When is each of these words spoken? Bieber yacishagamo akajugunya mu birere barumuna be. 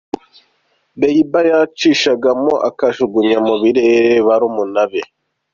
Bieber 0.99 1.45
yacishagamo 1.53 2.53
akajugunya 2.69 3.37
mu 3.47 3.55
birere 3.61 4.09
barumuna 4.27 4.83
be. 4.91 5.01